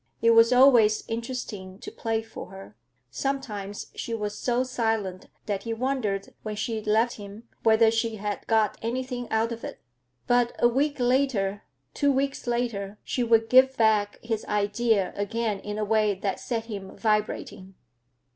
[0.19, 2.75] It was always interesting to play for her.
[3.11, 8.47] Sometimes she was so silent that he wondered, when she left him, whether she had
[8.47, 9.79] got anything out of it.
[10.25, 15.77] But a week later, two weeks later, she would give back his idea again in
[15.77, 17.75] a way that set him vibrating.